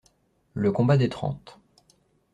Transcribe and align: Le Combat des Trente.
Le 0.55 0.71
Combat 0.71 0.97
des 0.97 1.09
Trente. 1.09 1.59